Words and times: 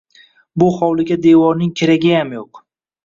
Bu 0.61 0.69
hovliga 0.77 1.19
devorning 1.27 1.73
keragiyam 1.83 2.33
yo‘q. 2.41 2.63